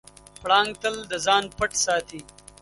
[0.41, 2.21] پړانګ تل د ځان پټ ساتي.